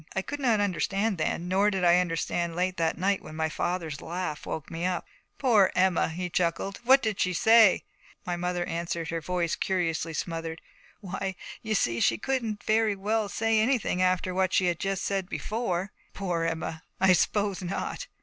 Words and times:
I 0.15 0.23
could 0.23 0.39
not 0.39 0.59
understand 0.59 1.19
then, 1.19 1.47
nor 1.47 1.69
did 1.69 1.83
I 1.83 1.99
understand 1.99 2.55
late 2.55 2.77
that 2.77 2.97
night 2.97 3.21
when 3.21 3.35
my 3.35 3.49
father's 3.49 4.01
laugh 4.01 4.47
woke 4.47 4.71
me 4.71 4.83
up. 4.83 5.05
'Poor 5.37 5.71
Emma!' 5.75 6.09
he 6.09 6.27
chuckled. 6.27 6.79
'What 6.83 7.03
did 7.03 7.19
she 7.19 7.33
say?' 7.33 7.73
And 7.73 7.81
my 8.25 8.35
mother 8.35 8.65
answered, 8.65 9.09
her 9.09 9.21
voice 9.21 9.55
curiously 9.55 10.13
smothered, 10.13 10.59
'Why, 11.01 11.35
you 11.61 11.75
see, 11.75 11.99
she 11.99 12.17
couldn't 12.17 12.63
very 12.63 12.95
well 12.95 13.29
say 13.29 13.59
anything 13.59 14.01
after 14.01 14.33
what 14.33 14.53
she 14.53 14.65
had 14.65 14.79
just 14.79 15.05
said 15.05 15.29
before.' 15.29 15.91
'I 15.91 15.91
suppose 16.09 16.09
not. 16.09 16.15
Poor 16.15 16.45
Emma, 16.45 16.83
I 16.99 17.13
suppose 17.13 17.61
not.' 17.61 18.07